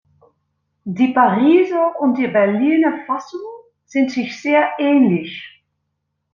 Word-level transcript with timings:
Die 0.83 1.13
Pariser 1.13 1.99
und 2.01 2.17
die 2.17 2.27
Berliner 2.27 3.05
Fassung 3.05 3.39
sind 3.85 4.09
sich 4.09 4.41
sehr 4.41 4.67
ähnlich. 4.79 5.63